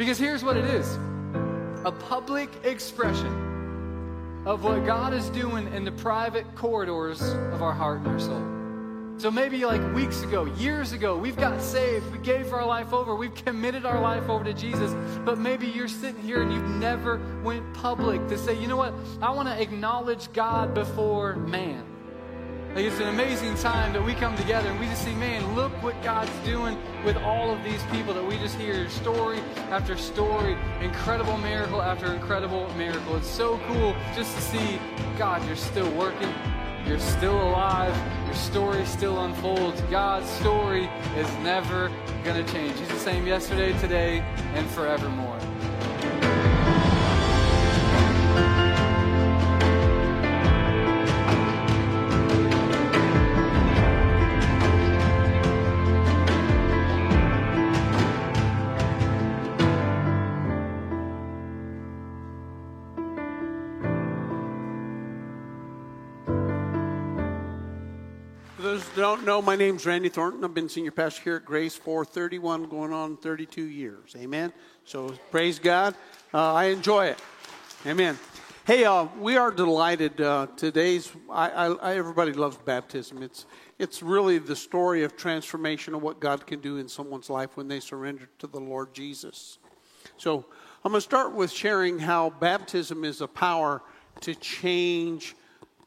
[0.00, 0.96] Because here's what it is
[1.84, 7.98] a public expression of what God is doing in the private corridors of our heart
[7.98, 9.20] and our soul.
[9.20, 13.14] So maybe like weeks ago, years ago, we've got saved, we gave our life over,
[13.14, 14.94] we've committed our life over to Jesus,
[15.26, 18.94] but maybe you're sitting here and you've never went public to say, you know what,
[19.20, 21.84] I want to acknowledge God before man.
[22.74, 25.72] Like it's an amazing time that we come together and we just see, man, look
[25.82, 29.40] what God's doing with all of these people that we just hear story
[29.70, 33.16] after story, incredible miracle after incredible miracle.
[33.16, 34.78] It's so cool just to see,
[35.18, 36.32] God, you're still working,
[36.86, 39.80] you're still alive, your story still unfolds.
[39.90, 41.90] God's story is never
[42.22, 42.78] going to change.
[42.78, 44.20] He's the same yesterday, today,
[44.54, 45.40] and forevermore.
[69.00, 70.44] Don't know, my name's Randy Thornton.
[70.44, 74.14] I've been senior pastor here at Grace for 31, going on 32 years.
[74.14, 74.52] Amen.
[74.84, 75.94] So praise God.
[76.34, 77.18] Uh, I enjoy it.
[77.86, 78.18] Amen.
[78.66, 80.20] Hey, uh, we are delighted.
[80.20, 83.22] Uh, today's I, I, everybody loves baptism.
[83.22, 83.46] It's
[83.78, 87.68] it's really the story of transformation of what God can do in someone's life when
[87.68, 89.56] they surrender to the Lord Jesus.
[90.18, 90.44] So
[90.84, 93.80] I'm going to start with sharing how baptism is a power
[94.20, 95.34] to change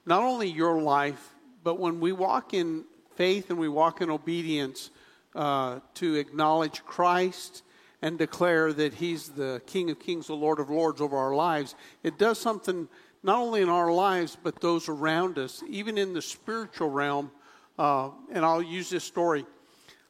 [0.07, 4.89] not only your life, but when we walk in faith and we walk in obedience
[5.35, 7.63] uh, to acknowledge Christ
[8.01, 11.75] and declare that He's the King of Kings, the Lord of Lords over our lives,
[12.03, 12.87] it does something
[13.23, 17.31] not only in our lives, but those around us, even in the spiritual realm.
[17.79, 19.45] Uh, and I'll use this story.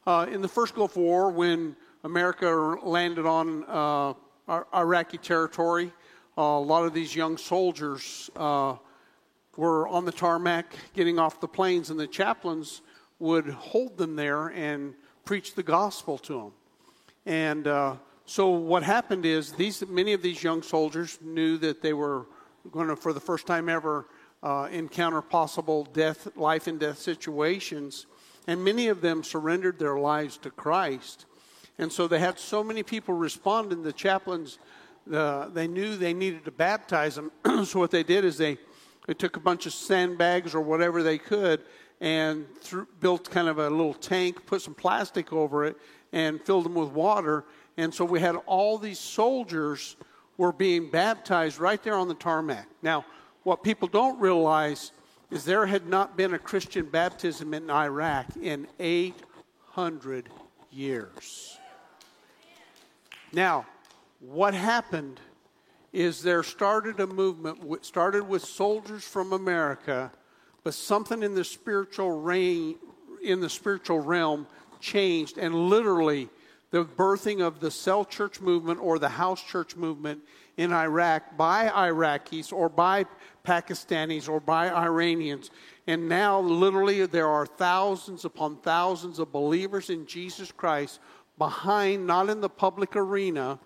[0.06, 4.14] Uh, in the first Gulf War, when America landed on uh,
[4.76, 5.94] Iraqi territory,
[6.36, 8.76] a lot of these young soldiers uh,
[9.56, 12.82] were on the tarmac getting off the planes, and the chaplains
[13.24, 16.52] would hold them there and preach the gospel to them.
[17.26, 17.96] And uh,
[18.26, 22.26] so what happened is these many of these young soldiers knew that they were
[22.70, 24.08] going to, for the first time ever,
[24.44, 28.08] uh, encounter possible death, life and death situations,
[28.46, 31.26] and many of them surrendered their lives to Christ.
[31.78, 34.60] And so they had so many people respond, and the chaplains
[35.14, 37.32] uh, they knew they needed to baptize them.
[37.66, 38.58] so what they did is they
[39.08, 41.62] they took a bunch of sandbags or whatever they could
[42.04, 42.46] and
[43.00, 45.78] built kind of a little tank, put some plastic over it,
[46.12, 47.46] and filled them with water.
[47.78, 49.96] And so we had all these soldiers
[50.36, 52.68] were being baptized right there on the tarmac.
[52.82, 53.06] Now,
[53.44, 54.92] what people don't realize
[55.32, 60.28] is there had not been a Christian baptism in Iraq in 800
[60.72, 61.58] years.
[63.32, 63.66] Now,
[64.20, 65.22] what happened
[65.94, 70.12] is there started a movement, started with soldiers from America
[70.64, 72.76] but something in the spiritual reign,
[73.22, 74.48] in the spiritual realm
[74.80, 76.30] changed, and literally
[76.72, 80.22] the birthing of the cell church movement or the house church movement
[80.58, 83.06] in Iraq by Iraqis or by
[83.46, 85.52] Pakistanis or by Iranians.
[85.86, 91.00] And now, literally, there are thousands upon thousands of believers in Jesus Christ
[91.38, 93.60] behind, not in the public arena,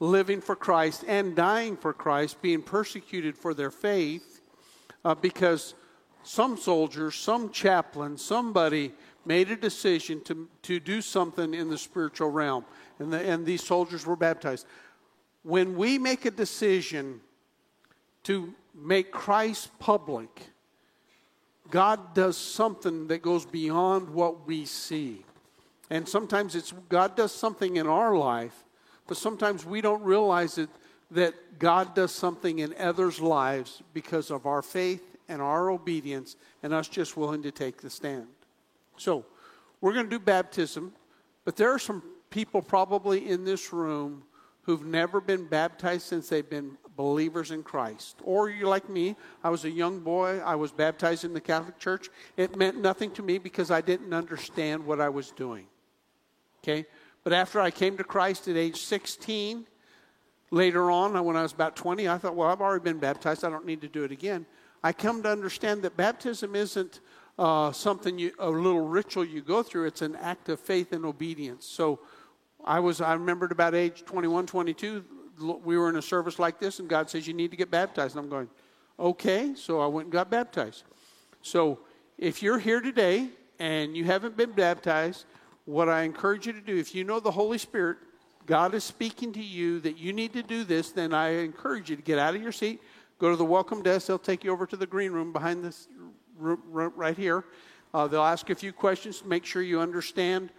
[0.00, 4.40] living for Christ and dying for Christ, being persecuted for their faith
[5.04, 5.74] uh, because
[6.22, 8.92] some soldier, some chaplain, somebody
[9.24, 12.64] made a decision to, to do something in the spiritual realm,
[12.98, 14.66] and, the, and these soldiers were baptized.
[15.42, 17.20] When we make a decision
[18.24, 20.48] to make Christ public,
[21.70, 25.24] God does something that goes beyond what we see.
[25.88, 28.64] And sometimes it's God does something in our life,
[29.06, 30.68] but sometimes we don't realize it,
[31.10, 36.74] that God does something in others' lives because of our faith and our obedience and
[36.74, 38.26] us just willing to take the stand.
[38.96, 39.24] So,
[39.80, 40.92] we're going to do baptism,
[41.44, 44.24] but there are some people probably in this room
[44.62, 48.18] who've never been baptized since they've been believers in Christ.
[48.22, 51.78] Or you're like me, I was a young boy, I was baptized in the Catholic
[51.78, 52.10] Church.
[52.36, 55.66] It meant nothing to me because I didn't understand what I was doing.
[56.62, 56.84] Okay?
[57.24, 59.66] But after I came to Christ at age 16,
[60.50, 63.50] later on, when I was about 20, I thought, well, I've already been baptized, I
[63.50, 64.46] don't need to do it again.
[64.82, 67.00] I come to understand that baptism isn't
[67.38, 69.86] uh, something you, a little ritual you go through.
[69.86, 71.66] It's an act of faith and obedience.
[71.66, 72.00] So
[72.64, 75.04] I was, I remembered about age 21, 22,
[75.64, 78.16] we were in a service like this, and God says, You need to get baptized.
[78.16, 78.48] And I'm going,
[78.98, 79.54] Okay.
[79.54, 80.84] So I went and got baptized.
[81.42, 81.78] So
[82.18, 83.28] if you're here today
[83.58, 85.24] and you haven't been baptized,
[85.64, 87.96] what I encourage you to do, if you know the Holy Spirit
[88.46, 91.96] God is speaking to you that you need to do this, then I encourage you
[91.96, 92.82] to get out of your seat,
[93.20, 94.06] go to the welcome desk.
[94.06, 95.88] They'll take you over to the green room behind this
[96.38, 97.44] room, right here.
[97.92, 100.50] Uh, they'll ask a few questions to make sure you understand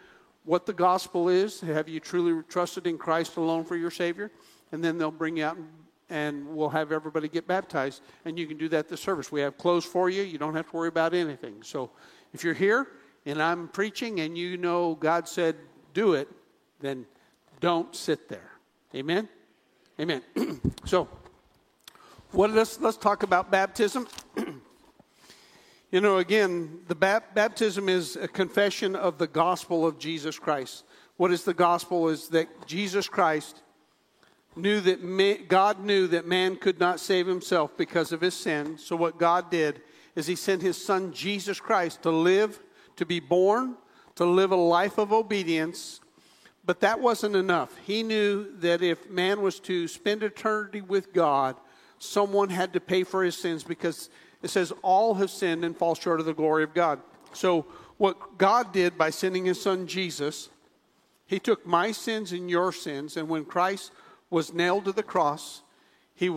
[0.46, 1.60] what the gospel is.
[1.62, 4.32] Have you truly trusted in Christ alone for your Savior?
[4.72, 5.68] And then they'll bring you out and,
[6.10, 8.04] and we'll have everybody get baptized.
[8.26, 9.32] And you can do that at the service.
[9.32, 10.22] We have clothes for you.
[10.22, 11.64] You don't have to worry about anything.
[11.64, 11.90] So
[12.32, 12.88] if you're here
[13.26, 15.56] and I'm preaching and you know God said
[15.94, 16.28] do it,
[16.80, 17.06] then
[17.60, 18.52] don't sit there.
[18.94, 19.28] Amen?
[20.00, 20.22] Amen.
[20.86, 21.08] so,
[22.32, 24.08] what, let's, let's talk about baptism.
[25.94, 30.86] You know, again, the baptism is a confession of the gospel of Jesus Christ.
[31.18, 32.08] What is the gospel?
[32.08, 33.62] Is that Jesus Christ
[34.56, 38.78] knew that God knew that man could not save himself because of his sin.
[38.78, 39.82] So what God did
[40.16, 42.60] is He sent His Son Jesus Christ to live,
[42.96, 43.76] to be born,
[44.16, 46.00] to live a life of obedience.
[46.66, 47.76] But that wasn't enough.
[47.86, 51.56] He knew that if man was to spend eternity with God,
[52.02, 54.10] someone had to pay for his sins because
[54.42, 57.00] it says all have sinned and fall short of the glory of God.
[57.34, 57.66] So,
[57.98, 60.50] what God did by sending his son Jesus,
[61.28, 63.92] he took my sins and your sins, and when Christ
[64.32, 65.62] was nailed to the cross,
[66.16, 66.30] he,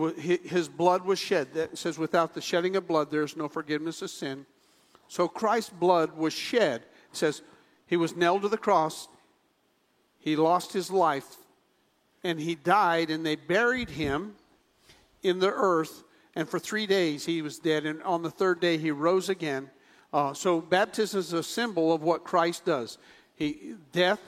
[0.43, 1.53] his blood was shed.
[1.55, 4.45] That says, without the shedding of blood, there is no forgiveness of sin.
[5.07, 6.81] So Christ's blood was shed.
[7.11, 7.41] It says,
[7.87, 9.07] he was nailed to the cross,
[10.19, 11.37] he lost his life,
[12.23, 14.35] and he died, and they buried him
[15.25, 16.03] in the earth
[16.35, 19.69] and for three days he was dead, and on the third day he rose again.
[20.13, 22.97] Uh, so baptism is a symbol of what Christ does.
[23.35, 24.21] He death,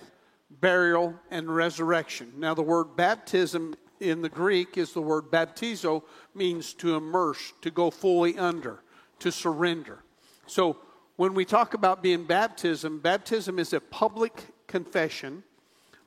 [0.49, 2.33] burial, and resurrection.
[2.37, 6.03] Now the word baptism in the Greek is the word baptizo,
[6.33, 8.79] means to immerse, to go fully under,
[9.19, 10.03] to surrender.
[10.45, 10.77] So
[11.15, 15.43] when we talk about being baptism, baptism is a public confession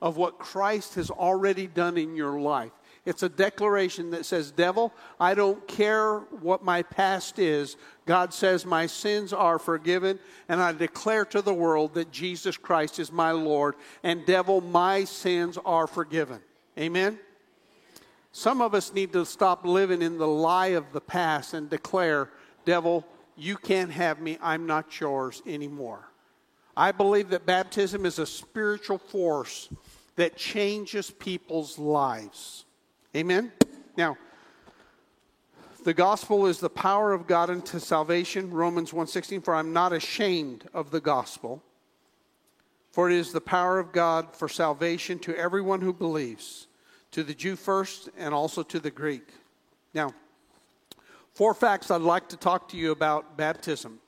[0.01, 2.71] of what Christ has already done in your life.
[3.03, 7.75] It's a declaration that says, Devil, I don't care what my past is.
[8.05, 12.99] God says, My sins are forgiven, and I declare to the world that Jesus Christ
[12.99, 13.75] is my Lord.
[14.03, 16.41] And, devil, my sins are forgiven.
[16.77, 17.17] Amen?
[18.31, 22.29] Some of us need to stop living in the lie of the past and declare,
[22.65, 23.05] Devil,
[23.35, 24.37] you can't have me.
[24.41, 26.07] I'm not yours anymore.
[26.77, 29.69] I believe that baptism is a spiritual force
[30.15, 32.65] that changes people's lives.
[33.15, 33.51] Amen?
[33.97, 34.17] Now,
[35.83, 38.51] the gospel is the power of God unto salvation.
[38.51, 41.63] Romans 1:16 for I'm not ashamed of the gospel
[42.91, 46.67] for it is the power of God for salvation to everyone who believes
[47.11, 49.27] to the Jew first and also to the Greek.
[49.93, 50.13] Now,
[51.33, 53.99] four facts I'd like to talk to you about baptism.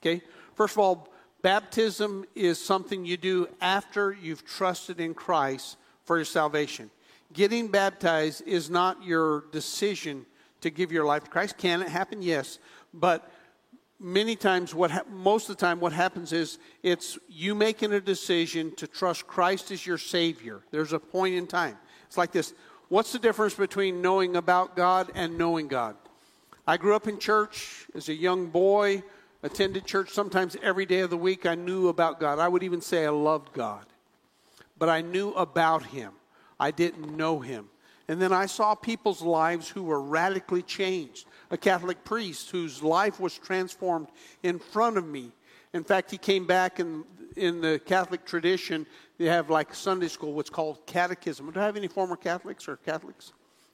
[0.00, 0.22] Okay?
[0.54, 1.08] First of all,
[1.42, 6.90] baptism is something you do after you've trusted in Christ for your salvation
[7.32, 10.26] getting baptized is not your decision
[10.60, 11.56] to give your life to Christ.
[11.58, 12.22] Can it happen?
[12.22, 12.58] Yes.
[12.92, 13.30] But
[13.98, 18.00] many times, what ha- most of the time, what happens is it's you making a
[18.00, 20.62] decision to trust Christ as your Savior.
[20.70, 21.76] There's a point in time.
[22.06, 22.54] It's like this
[22.88, 25.96] What's the difference between knowing about God and knowing God?
[26.66, 29.02] I grew up in church as a young boy,
[29.42, 31.46] attended church sometimes every day of the week.
[31.46, 32.38] I knew about God.
[32.38, 33.86] I would even say I loved God,
[34.78, 36.12] but I knew about Him.
[36.60, 37.68] I didn't know him.
[38.06, 41.26] And then I saw people's lives who were radically changed.
[41.50, 44.08] A Catholic priest whose life was transformed
[44.42, 45.32] in front of me.
[45.72, 47.04] In fact, he came back in,
[47.36, 48.86] in the Catholic tradition.
[49.18, 51.50] They have like Sunday school, what's called catechism.
[51.50, 53.32] Do I have any former Catholics or Catholics?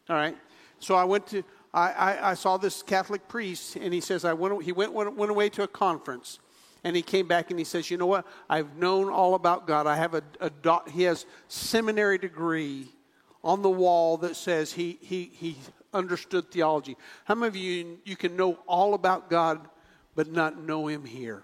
[0.09, 0.37] All right.
[0.78, 4.35] So I went to, I, I, I saw this Catholic priest, and he says, I
[4.35, 6.38] went, he went, went, went away to a conference
[6.87, 8.25] and he came back and he says, "You know what?
[8.49, 9.88] I've known all about God.
[9.88, 12.93] I have a, a do- he has seminary degree
[13.43, 15.57] on the wall that says he he he
[15.93, 16.97] understood theology.
[17.25, 19.69] How many of you you can know all about God
[20.14, 21.43] but not know him here?"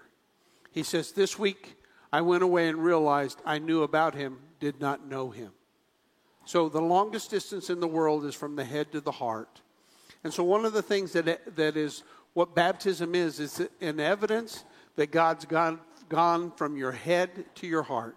[0.71, 1.75] He says, "This week
[2.13, 5.51] I went away and realized I knew about him, did not know him."
[6.45, 9.59] So the longest distance in the world is from the head to the heart.
[10.23, 14.63] And so one of the things that that is what baptism is is an evidence
[14.95, 18.15] that God's gone, gone from your head to your heart.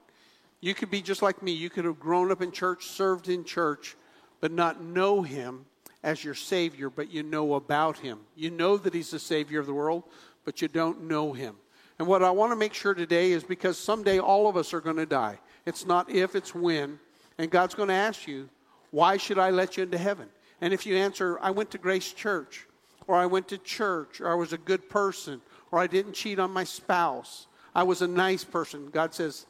[0.61, 1.52] You could be just like me.
[1.52, 3.97] You could have grown up in church, served in church,
[4.40, 5.64] but not know Him
[6.02, 8.21] as your Savior, but you know about Him.
[8.35, 10.04] You know that He's the Savior of the world,
[10.45, 11.56] but you don't know Him.
[11.99, 14.80] And what I want to make sure today is because someday all of us are
[14.80, 15.38] going to die.
[15.64, 16.99] It's not if, it's when.
[17.38, 18.49] And God's going to ask you,
[18.90, 20.28] why should I let you into heaven?
[20.61, 22.66] And if you answer, I went to Grace Church,
[23.06, 26.38] or I went to church, or I was a good person, or I didn't cheat
[26.38, 27.46] on my spouse.
[27.75, 28.88] I was a nice person.
[28.90, 29.46] God says,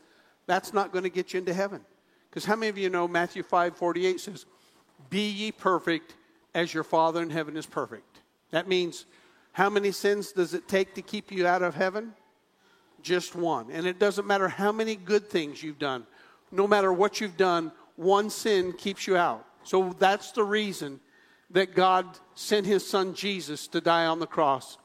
[0.46, 1.80] that's not going to get you into heaven.
[2.30, 4.46] Because how many of you know Matthew 5 48 says,
[5.10, 6.14] Be ye perfect
[6.54, 8.20] as your Father in heaven is perfect?
[8.50, 9.06] That means
[9.52, 12.14] how many sins does it take to keep you out of heaven?
[13.02, 13.70] Just one.
[13.70, 16.06] And it doesn't matter how many good things you've done,
[16.52, 19.44] no matter what you've done, one sin keeps you out.
[19.64, 21.00] So that's the reason
[21.50, 24.78] that God sent his son Jesus to die on the cross,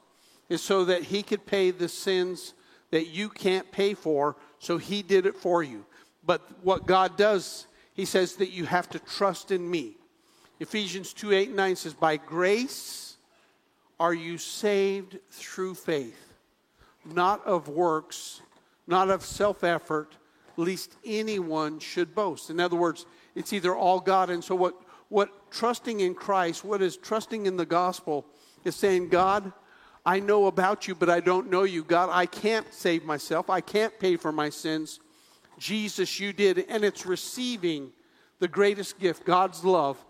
[0.52, 2.54] is so that he could pay the sins
[2.90, 5.86] that you can't pay for, so he did it for you.
[6.26, 9.96] But what God does, he says that you have to trust in me.
[10.60, 13.16] Ephesians 2 8 and 9 says, By grace
[13.98, 16.34] are you saved through faith,
[17.06, 18.42] not of works,
[18.88, 20.18] not of self effort,
[20.58, 22.50] lest anyone should boast.
[22.50, 23.06] In other words,
[23.36, 24.30] it's either all God.
[24.30, 24.76] And so, what,
[25.08, 28.26] what trusting in Christ, what is trusting in the gospel,
[28.66, 29.54] is saying, God,
[30.06, 31.84] I know about you, but I don't know you.
[31.84, 33.50] God, I can't save myself.
[33.50, 35.00] I can't pay for my sins.
[35.60, 36.66] Jesus, you did.
[36.70, 37.92] And it's receiving
[38.40, 40.04] the greatest gift, God's love,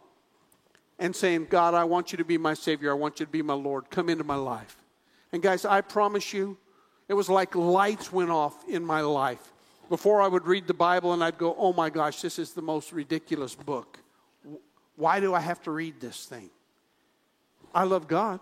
[0.97, 2.91] and saying, God, I want you to be my Savior.
[2.91, 3.89] I want you to be my Lord.
[3.89, 4.77] Come into my life.
[5.33, 6.57] And guys, I promise you,
[7.09, 9.51] it was like lights went off in my life.
[9.89, 12.61] Before I would read the Bible and I'd go, oh my gosh, this is the
[12.61, 13.99] most ridiculous book.
[14.95, 16.49] Why do I have to read this thing?
[17.73, 18.39] I love God.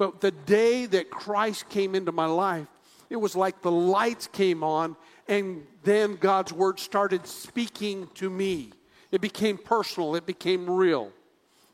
[0.00, 2.66] But the day that Christ came into my life,
[3.10, 4.96] it was like the lights came on,
[5.28, 8.72] and then God's word started speaking to me.
[9.12, 11.12] It became personal, it became real.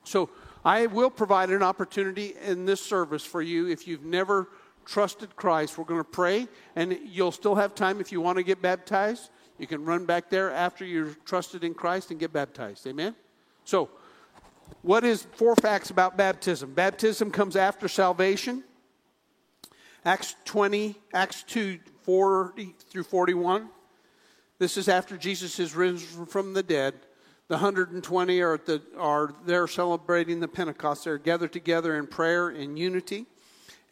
[0.02, 0.28] So
[0.64, 4.48] I will provide an opportunity in this service for you if you've never
[4.84, 5.78] trusted Christ.
[5.78, 9.30] We're going to pray, and you'll still have time if you want to get baptized.
[9.56, 12.88] You can run back there after you're trusted in Christ and get baptized.
[12.88, 13.14] Amen?
[13.64, 13.88] So,
[14.82, 16.74] what is four facts about baptism?
[16.74, 18.64] Baptism comes after salvation.
[20.04, 23.68] Acts 20, Acts 2, 40 through 41.
[24.58, 26.94] This is after Jesus is risen from the dead.
[27.48, 31.04] The 120 are, the, are there celebrating the Pentecost.
[31.04, 33.26] They're gathered together in prayer in unity.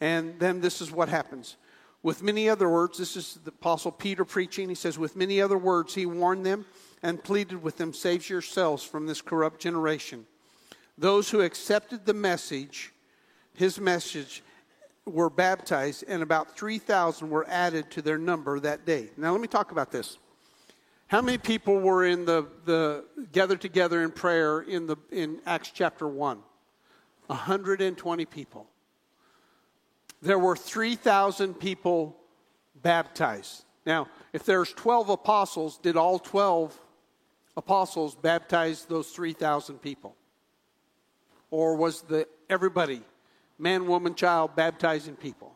[0.01, 1.57] And then this is what happens.
[2.03, 4.69] With many other words, this is the Apostle Peter preaching.
[4.69, 6.65] He says, With many other words, he warned them
[7.01, 10.25] and pleaded with them, Save yourselves from this corrupt generation.
[10.97, 12.93] Those who accepted the message,
[13.53, 14.43] his message,
[15.05, 19.09] were baptized, and about 3,000 were added to their number that day.
[19.17, 20.17] Now, let me talk about this.
[21.07, 25.71] How many people were in the, the gathered together in prayer in, the, in Acts
[25.73, 26.39] chapter 1?
[27.27, 28.67] 120 people.
[30.21, 32.17] There were 3,000 people
[32.81, 33.65] baptized.
[33.85, 36.79] Now, if there's 12 apostles, did all 12
[37.55, 40.15] apostles baptize those 3,000 people?
[41.51, 43.01] Or was the everybody,
[43.57, 45.55] man, woman, child, baptizing people?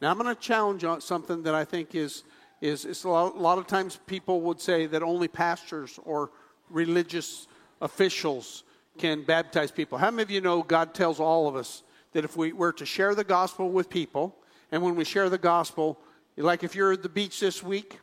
[0.00, 2.24] Now I'm going to challenge on something that I think is
[2.60, 6.30] is, a, lot, a lot of times people would say that only pastors or
[6.70, 7.46] religious
[7.80, 8.64] officials
[8.98, 9.98] can baptize people.
[9.98, 12.86] How many of you know God tells all of us that if we were to
[12.86, 14.34] share the gospel with people,
[14.72, 15.98] and when we share the gospel,
[16.36, 17.98] like if you're at the beach this week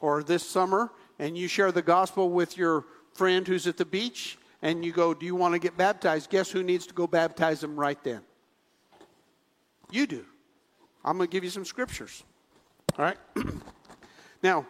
[0.00, 2.84] or this summer, and you share the gospel with your
[3.14, 6.30] friend who's at the beach, and you go, Do you want to get baptized?
[6.30, 8.22] Guess who needs to go baptize them right then?
[9.92, 10.24] You do.
[11.04, 12.24] I'm going to give you some scriptures.
[12.98, 13.18] All right?
[14.42, 14.66] now,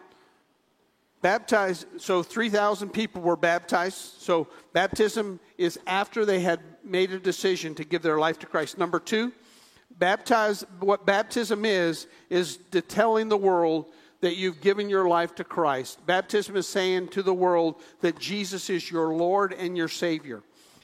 [1.21, 3.95] baptized, so 3,000 people were baptized.
[3.95, 8.77] So, baptism is after they had made a decision to give their life to Christ.
[8.77, 9.31] Number two,
[9.97, 12.59] baptize, what baptism is, is
[12.89, 13.85] telling the world
[14.25, 16.03] that you've given your life to Christ.
[16.07, 20.41] Baptism is saying to the world that Jesus is your Lord and your Savior.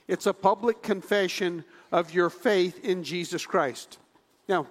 [0.08, 3.98] It's a public confession of your faith in Jesus Christ.
[4.48, 4.68] Now,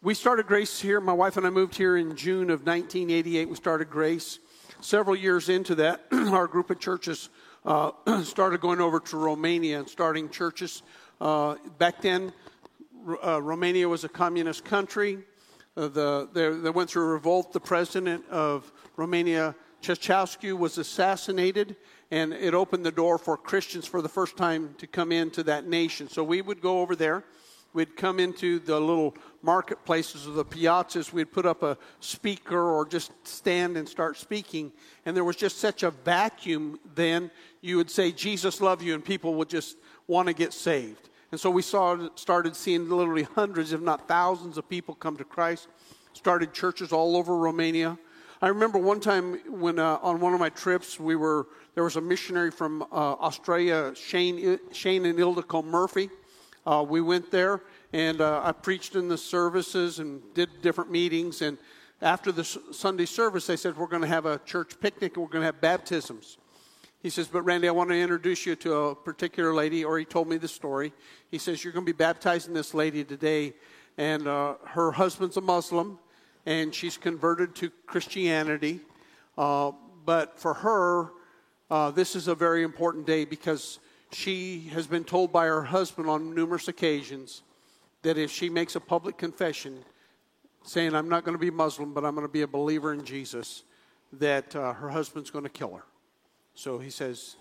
[0.00, 1.00] we started Grace here.
[1.00, 3.48] My wife and I moved here in June of 1988.
[3.48, 4.38] We started Grace.
[4.80, 7.30] Several years into that, our group of churches
[7.64, 7.90] uh,
[8.22, 10.84] started going over to Romania and starting churches.
[11.20, 12.32] Uh, back then,
[13.26, 15.18] uh, Romania was a communist country.
[15.78, 17.52] Uh, the, they, went through a revolt.
[17.52, 21.76] The president of Romania, Ceausescu, was assassinated,
[22.10, 25.68] and it opened the door for Christians for the first time to come into that
[25.68, 26.08] nation.
[26.08, 27.22] So we would go over there.
[27.74, 31.12] We'd come into the little marketplaces or the piazzas.
[31.12, 34.72] We'd put up a speaker or just stand and start speaking.
[35.06, 37.30] And there was just such a vacuum then.
[37.60, 39.76] You would say, Jesus love you, and people would just
[40.08, 41.08] want to get saved.
[41.30, 45.24] And so we saw, started seeing literally hundreds, if not thousands, of people come to
[45.24, 45.68] Christ.
[46.14, 47.98] Started churches all over Romania.
[48.40, 51.96] I remember one time when uh, on one of my trips, we were there was
[51.96, 56.10] a missionary from uh, Australia, Shane, Shane and Ildiko Murphy.
[56.66, 61.40] Uh, we went there, and uh, I preached in the services and did different meetings.
[61.42, 61.56] And
[62.00, 65.30] after the Sunday service, they said, We're going to have a church picnic and we're
[65.30, 66.38] going to have baptisms.
[67.00, 70.04] He says, But Randy, I want to introduce you to a particular lady, or he
[70.04, 70.92] told me the story.
[71.30, 73.54] He says, You're going to be baptizing this lady today,
[73.96, 75.98] and uh, her husband's a Muslim,
[76.44, 78.80] and she's converted to Christianity.
[79.36, 79.72] Uh,
[80.04, 81.12] but for her,
[81.70, 83.78] uh, this is a very important day because
[84.10, 87.42] she has been told by her husband on numerous occasions
[88.02, 89.78] that if she makes a public confession
[90.64, 93.04] saying, I'm not going to be Muslim, but I'm going to be a believer in
[93.04, 93.62] Jesus,
[94.14, 95.84] that uh, her husband's going to kill her.
[96.58, 97.36] So he says,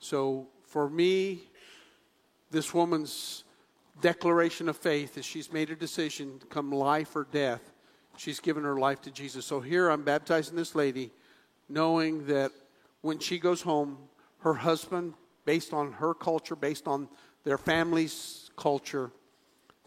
[0.00, 1.42] So for me,
[2.50, 3.44] this woman's
[4.00, 7.60] declaration of faith is she's made a decision to come life or death.
[8.16, 9.46] She's given her life to Jesus.
[9.46, 11.12] So here I'm baptizing this lady,
[11.68, 12.50] knowing that
[13.02, 13.98] when she goes home,
[14.40, 17.08] her husband, based on her culture, based on
[17.44, 19.12] their family's culture,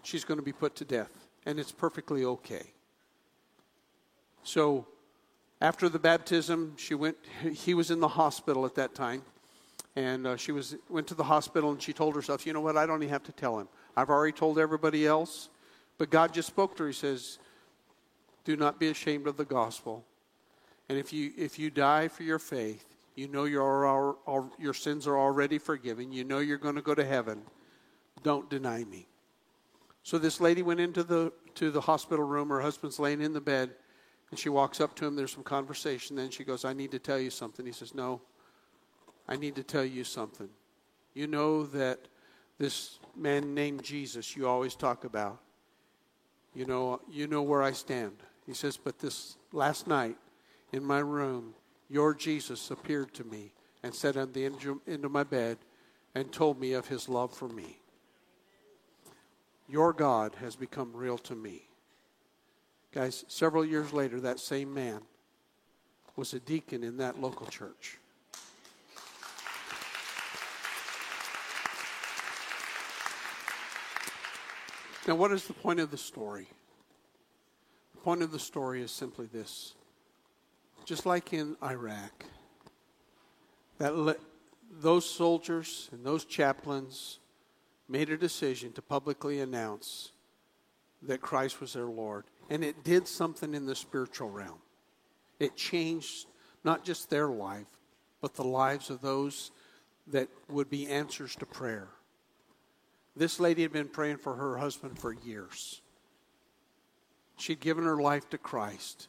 [0.03, 1.12] she's going to be put to death.
[1.45, 2.71] And it's perfectly okay.
[4.43, 4.88] So
[5.61, 7.17] after the baptism, she went,
[7.51, 9.23] he was in the hospital at that time.
[9.95, 12.77] And uh, she was, went to the hospital and she told herself, you know what,
[12.77, 13.67] I don't even have to tell him.
[13.97, 15.49] I've already told everybody else.
[15.97, 16.89] But God just spoke to her.
[16.89, 17.39] He says,
[18.45, 20.05] do not be ashamed of the gospel.
[20.87, 22.85] And if you, if you die for your faith,
[23.15, 24.15] you know your,
[24.57, 26.13] your sins are already forgiven.
[26.13, 27.41] You know you're going to go to heaven.
[28.23, 29.07] Don't deny me.
[30.03, 32.49] So this lady went into the, to the hospital room.
[32.49, 33.71] Her husband's laying in the bed.
[34.29, 35.15] And she walks up to him.
[35.15, 36.15] There's some conversation.
[36.15, 37.65] Then she goes, I need to tell you something.
[37.65, 38.21] He says, No,
[39.27, 40.50] I need to tell you something.
[41.13, 42.00] You know that
[42.57, 45.39] this man named Jesus you always talk about,
[46.53, 48.17] you know, you know where I stand.
[48.45, 50.17] He says, But this last night
[50.71, 51.53] in my room,
[51.89, 55.57] your Jesus appeared to me and sat on the end of my bed
[56.13, 57.79] and told me of his love for me.
[59.67, 61.68] Your God has become real to me.
[62.91, 65.01] Guys, several years later, that same man
[66.15, 67.98] was a deacon in that local church.
[75.08, 76.47] Now, what is the point of the story?
[77.95, 79.73] The point of the story is simply this.
[80.86, 82.25] Just like in Iraq,
[83.78, 84.15] that le-
[84.71, 87.19] those soldiers and those chaplains
[87.88, 90.12] made a decision to publicly announce
[91.02, 94.59] that Christ was their Lord and it did something in the spiritual realm.
[95.39, 96.27] It changed
[96.63, 97.67] not just their life,
[98.21, 99.51] but the lives of those
[100.07, 101.88] that would be answers to prayer.
[103.15, 105.81] This lady had been praying for her husband for years.
[107.38, 109.07] She'd given her life to Christ.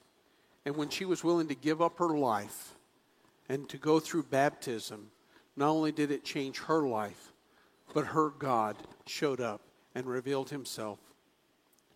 [0.64, 2.76] And when she was willing to give up her life
[3.48, 5.10] and to go through baptism,
[5.56, 7.32] not only did it change her life,
[7.92, 8.76] but her God
[9.06, 9.62] showed up
[9.94, 10.98] and revealed himself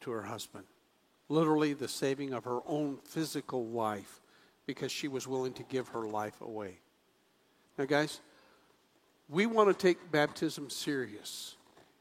[0.00, 0.64] to her husband
[1.34, 4.20] literally the saving of her own physical life
[4.66, 6.78] because she was willing to give her life away.
[7.76, 8.20] Now, guys,
[9.28, 11.56] we want to take baptism serious.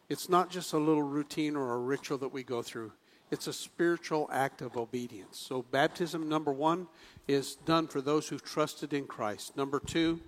[0.07, 2.91] It's not just a little routine or a ritual that we go through.
[3.31, 5.39] It's a spiritual act of obedience.
[5.39, 6.87] So, baptism, number one,
[7.27, 9.57] is done for those who've trusted in Christ.
[9.57, 10.21] Number two,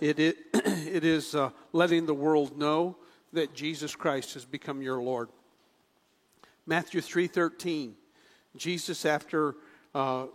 [0.00, 2.96] it, it, it is uh, letting the world know
[3.32, 5.28] that Jesus Christ has become your Lord.
[6.66, 7.94] Matthew 3.13
[8.58, 9.54] Jesus, after
[9.94, 10.26] uh,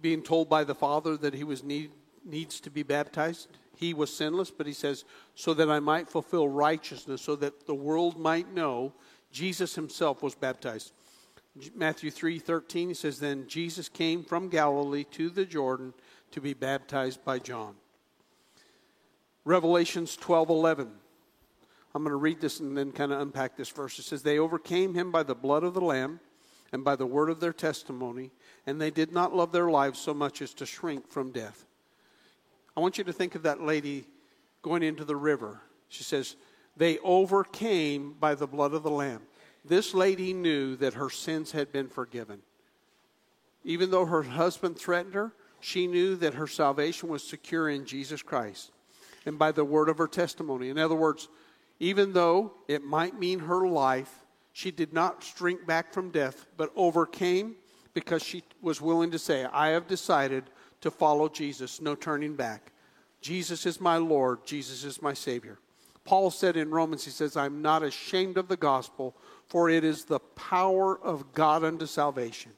[0.00, 1.90] being told by the Father that he was need,
[2.24, 6.48] needs to be baptized, he was sinless, but he says, so that I might fulfill
[6.48, 8.92] righteousness, so that the world might know
[9.30, 10.92] Jesus himself was baptized.
[11.74, 15.92] Matthew 3:13 he says then Jesus came from Galilee to the Jordan
[16.30, 17.74] to be baptized by John.
[19.44, 20.90] Revelations 12:11
[21.92, 23.98] I'm going to read this and then kind of unpack this verse.
[23.98, 26.20] It says they overcame him by the blood of the lamb
[26.72, 28.30] and by the word of their testimony,
[28.66, 31.64] and they did not love their lives so much as to shrink from death.
[32.76, 34.06] I want you to think of that lady
[34.62, 35.60] going into the river.
[35.88, 36.36] She says,
[36.76, 39.22] They overcame by the blood of the Lamb.
[39.64, 42.40] This lady knew that her sins had been forgiven.
[43.64, 48.22] Even though her husband threatened her, she knew that her salvation was secure in Jesus
[48.22, 48.70] Christ
[49.26, 50.70] and by the word of her testimony.
[50.70, 51.28] In other words,
[51.78, 54.12] even though it might mean her life,
[54.60, 57.54] she did not shrink back from death, but overcame
[57.94, 60.44] because she was willing to say, I have decided
[60.82, 62.70] to follow Jesus, no turning back.
[63.22, 65.58] Jesus is my Lord, Jesus is my Savior.
[66.04, 69.16] Paul said in Romans, he says, I'm not ashamed of the gospel,
[69.48, 72.52] for it is the power of God unto salvation.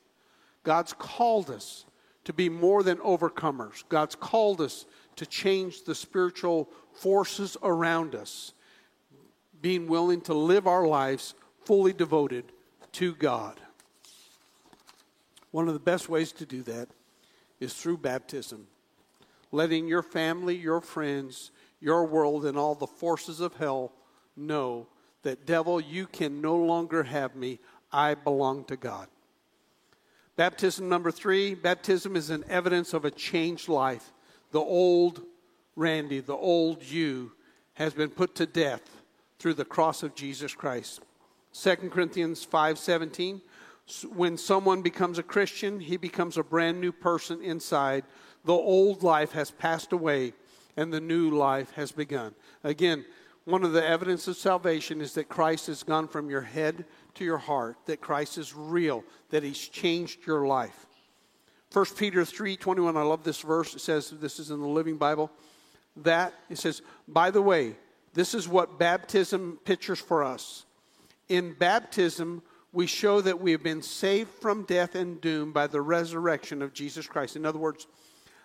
[0.65, 1.85] God's called us
[2.25, 3.85] to be more than overcomers.
[3.89, 8.55] God's called us to change the spiritual forces around us,
[9.61, 12.45] being willing to live our lives fully devoted
[12.93, 13.61] to God.
[15.51, 16.89] One of the best ways to do that
[17.61, 18.67] is through baptism,
[19.51, 23.93] letting your family, your friends, your world, and all the forces of hell
[24.37, 24.87] know
[25.23, 27.61] that, devil, you can no longer have me.
[27.93, 29.09] I belong to God.
[30.37, 34.13] Baptism number three baptism is an evidence of a changed life.
[34.51, 35.23] The old
[35.77, 37.33] Randy, the old you,
[37.75, 38.83] has been put to death
[39.39, 41.01] through the cross of Jesus Christ.
[41.53, 43.41] 2 Corinthians 5:17
[44.15, 48.05] when someone becomes a Christian, he becomes a brand new person inside.
[48.45, 50.35] The old life has passed away
[50.77, 52.35] and the new life has begun.
[52.65, 53.05] Again,
[53.45, 56.85] one of the evidence of salvation is that Christ has gone from your head
[57.15, 60.87] to your heart, that Christ is real, that he's changed your life.
[61.73, 63.75] 1 Peter 3:21 I love this verse.
[63.75, 65.31] It says this is in the Living Bible
[65.97, 67.77] that it says, by the way,
[68.15, 70.65] this is what baptism pictures for us.
[71.33, 72.43] In baptism,
[72.75, 76.75] we show that we have been saved from death and doom by the resurrection of
[76.75, 77.37] Jesus Christ.
[77.37, 77.87] In other words,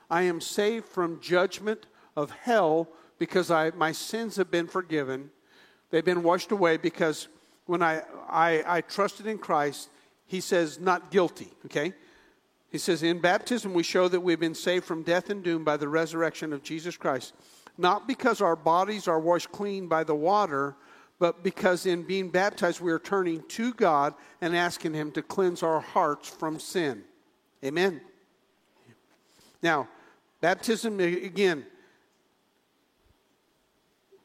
[0.09, 2.87] I am saved from judgment of hell
[3.19, 5.31] because I, my sins have been forgiven.
[5.89, 7.27] They've been washed away because
[7.65, 9.89] when I, I, I trusted in Christ,
[10.25, 11.91] he says, not guilty, okay?
[12.69, 15.75] He says, In baptism, we show that we've been saved from death and doom by
[15.75, 17.33] the resurrection of Jesus Christ.
[17.77, 20.77] Not because our bodies are washed clean by the water,
[21.19, 25.63] but because in being baptized, we are turning to God and asking Him to cleanse
[25.63, 27.03] our hearts from sin.
[27.63, 28.01] Amen.
[29.63, 29.87] Now,
[30.41, 31.65] baptism, again,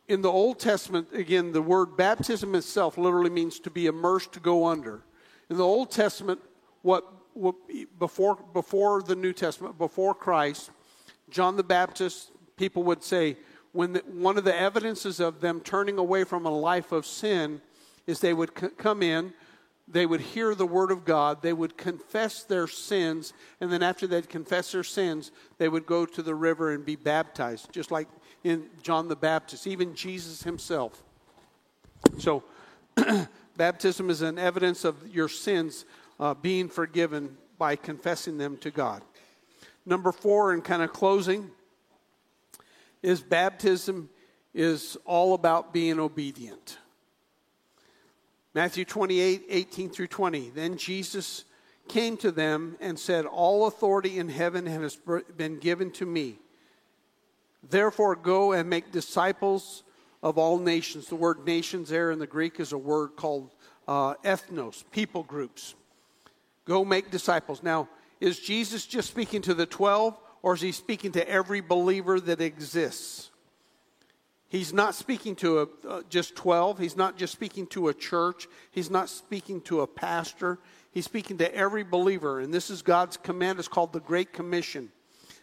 [0.08, 4.40] in the Old Testament, again, the word baptism itself literally means to be immersed, to
[4.40, 5.02] go under.
[5.48, 6.40] In the Old Testament,
[6.82, 7.06] what
[7.98, 10.70] before, before the New Testament, before Christ,
[11.30, 13.38] John the Baptist, people would say,
[13.72, 17.60] when the, one of the evidences of them turning away from a life of sin
[18.06, 19.32] is they would c- come in,
[19.88, 24.06] they would hear the word of God, they would confess their sins, and then after
[24.06, 28.08] they'd confess their sins, they would go to the river and be baptized, just like
[28.44, 31.02] in John the Baptist, even Jesus himself.
[32.18, 32.42] So,
[33.56, 35.84] baptism is an evidence of your sins
[36.20, 39.02] uh, being forgiven by confessing them to God.
[39.86, 41.50] Number four, and kind of closing,
[43.02, 44.08] is baptism
[44.54, 46.78] is all about being obedient.
[48.54, 50.50] Matthew 28 18 through 20.
[50.50, 51.44] Then Jesus
[51.88, 54.98] came to them and said, All authority in heaven has
[55.36, 56.38] been given to me.
[57.68, 59.84] Therefore, go and make disciples
[60.22, 61.06] of all nations.
[61.06, 63.50] The word nations there in the Greek is a word called
[63.88, 65.74] uh, ethnos, people groups.
[66.64, 67.62] Go make disciples.
[67.62, 67.88] Now,
[68.20, 72.40] is Jesus just speaking to the 12 or is he speaking to every believer that
[72.40, 73.30] exists?
[74.48, 76.78] He's not speaking to a, uh, just 12.
[76.78, 78.48] He's not just speaking to a church.
[78.70, 80.58] He's not speaking to a pastor.
[80.90, 82.38] He's speaking to every believer.
[82.38, 83.58] And this is God's command.
[83.58, 84.90] It's called the Great Commission.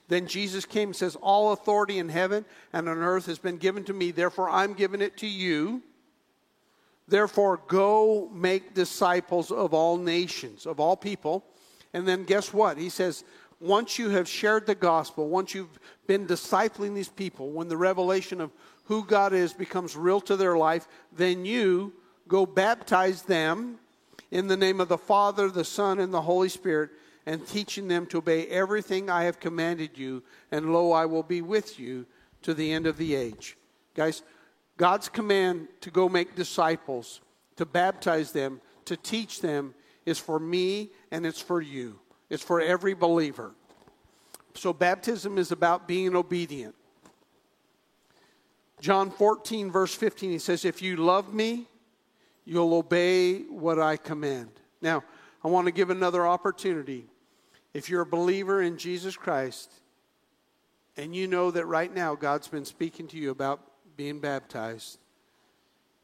[0.09, 3.83] Then Jesus came and says, All authority in heaven and on earth has been given
[3.85, 4.11] to me.
[4.11, 5.81] Therefore, I'm giving it to you.
[7.07, 11.43] Therefore, go make disciples of all nations, of all people.
[11.93, 12.77] And then guess what?
[12.77, 13.23] He says,
[13.59, 18.39] once you have shared the gospel, once you've been discipling these people, when the revelation
[18.39, 18.51] of
[18.85, 21.93] who God is becomes real to their life, then you
[22.27, 23.79] go baptize them
[24.31, 26.91] in the name of the Father, the Son, and the Holy Spirit,
[27.25, 30.23] and teaching them to obey everything I have commanded you.
[30.51, 32.05] And lo, I will be with you
[32.43, 33.57] to the end of the age.
[33.93, 34.23] Guys,
[34.77, 37.21] God's command to go make disciples,
[37.57, 39.73] to baptize them, to teach them
[40.05, 41.99] is for me and it's for you.
[42.29, 43.51] It's for every believer.
[44.53, 46.75] So baptism is about being obedient.
[48.81, 51.65] John 14, verse 15, he says, If you love me,
[52.45, 54.49] you'll obey what I command.
[54.81, 55.03] Now,
[55.43, 57.05] I want to give another opportunity.
[57.73, 59.71] If you're a believer in Jesus Christ
[60.97, 63.61] and you know that right now God's been speaking to you about
[63.95, 64.97] being baptized,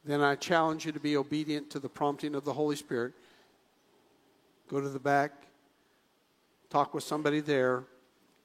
[0.04, 3.14] then I challenge you to be obedient to the prompting of the Holy Spirit.
[4.68, 5.45] Go to the back,
[6.70, 7.84] talk with somebody there,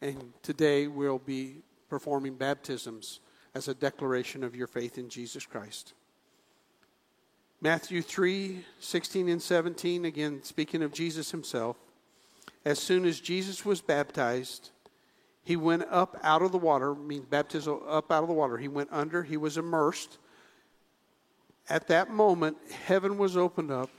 [0.01, 1.57] and today we'll be
[1.89, 3.19] performing baptisms
[3.53, 5.93] as a declaration of your faith in Jesus Christ.
[7.61, 11.77] Matthew 3 16 and 17, again, speaking of Jesus himself.
[12.63, 14.71] As soon as Jesus was baptized,
[15.43, 18.57] he went up out of the water, means baptism up out of the water.
[18.57, 20.17] He went under, he was immersed.
[21.69, 23.89] At that moment, heaven was opened up,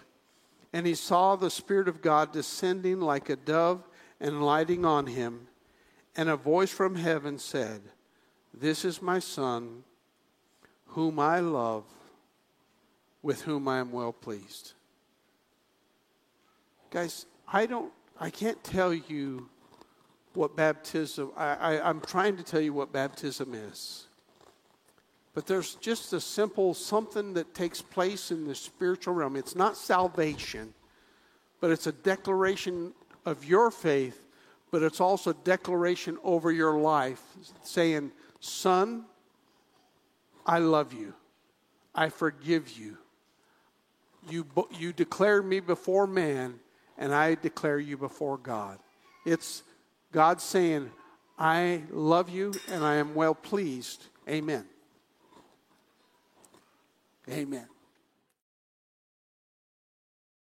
[0.72, 3.82] and he saw the Spirit of God descending like a dove
[4.22, 5.48] and lighting on him.
[6.16, 7.82] And a voice from heaven said,
[8.54, 9.82] This is my Son,
[10.86, 11.84] whom I love,
[13.22, 14.72] with whom I am well pleased.
[16.90, 19.48] Guys, I don't I can't tell you
[20.34, 24.06] what baptism, I, I, I'm trying to tell you what baptism is.
[25.34, 29.34] But there's just a simple something that takes place in the spiritual realm.
[29.34, 30.72] It's not salvation,
[31.60, 32.92] but it's a declaration
[33.24, 34.20] of your faith,
[34.70, 37.22] but it's also a declaration over your life
[37.62, 39.04] saying, Son,
[40.46, 41.14] I love you.
[41.94, 42.98] I forgive you.
[44.28, 44.46] You,
[44.78, 46.58] you declared me before man,
[46.96, 48.78] and I declare you before God.
[49.24, 49.62] It's
[50.12, 50.90] God saying,
[51.38, 54.06] I love you and I am well pleased.
[54.28, 54.64] Amen.
[57.28, 57.71] Amen.